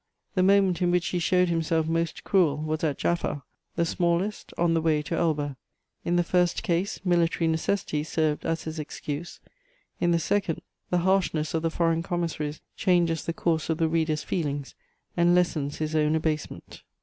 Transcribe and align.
The 0.33 0.41
moment 0.41 0.81
in 0.81 0.89
which 0.89 1.09
he 1.09 1.19
showed 1.19 1.47
himself 1.49 1.85
most 1.85 2.23
cruel 2.23 2.57
was 2.57 2.83
at 2.83 2.97
Jaffa; 2.97 3.43
the 3.75 3.85
smallest, 3.85 4.51
on 4.57 4.73
the 4.73 4.81
way 4.81 5.03
to 5.03 5.15
Elba: 5.15 5.57
in 6.03 6.15
the 6.15 6.23
first 6.23 6.63
case, 6.63 6.99
military 7.05 7.47
necessity 7.47 8.03
served 8.03 8.43
as 8.43 8.63
his 8.63 8.79
excuse; 8.79 9.39
in 9.99 10.09
the 10.09 10.17
second, 10.17 10.63
the 10.89 11.05
harshness 11.05 11.53
of 11.53 11.61
the 11.61 11.69
foreign 11.69 12.01
commissaries 12.01 12.61
changes 12.75 13.23
the 13.23 13.33
course 13.33 13.69
of 13.69 13.77
the 13.77 13.87
reader's 13.87 14.23
feelings 14.23 14.73
and 15.15 15.35
lessens 15.35 15.77
his 15.77 15.95
own 15.95 16.15
abasement. 16.15 16.81